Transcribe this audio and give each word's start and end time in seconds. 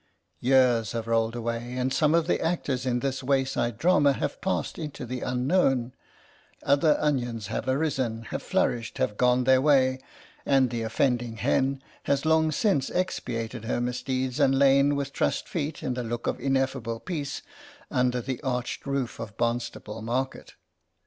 Years 0.39 0.93
have 0.93 1.05
rolled 1.05 1.35
away, 1.35 1.77
and 1.77 1.93
some 1.93 2.15
of 2.15 2.25
the 2.25 2.41
actors 2.41 2.87
in 2.87 3.01
this 3.01 3.21
wayside 3.21 3.77
drama 3.77 4.13
have 4.13 4.41
passed 4.41 4.79
into 4.79 5.05
the 5.05 5.21
Unknown; 5.21 5.93
other 6.63 6.97
onions 6.99 7.45
have 7.53 7.67
arisen, 7.67 8.23
have 8.31 8.41
flourished, 8.41 8.97
have 8.97 9.15
gone 9.15 9.43
their 9.43 9.61
way, 9.61 9.99
and 10.43 10.71
the 10.71 10.81
offending 10.81 11.37
hen 11.37 11.83
has 12.05 12.25
long 12.25 12.51
since 12.51 12.89
expiated 12.89 13.65
her 13.65 13.79
misdeeds 13.79 14.39
and 14.39 14.57
lain 14.57 14.95
with 14.95 15.13
trussed 15.13 15.47
feet 15.47 15.83
and 15.83 15.99
a 15.99 16.03
look 16.03 16.25
of 16.25 16.39
ineffable 16.39 16.99
peace 16.99 17.43
under 17.91 18.21
the 18.21 18.41
arched 18.41 18.87
roof 18.87 19.19
of 19.19 19.37
Barnstaple 19.37 20.01
market. 20.01 20.55